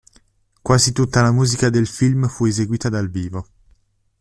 [0.63, 3.47] Quasi tutta la musica del film fu eseguita dal vivo.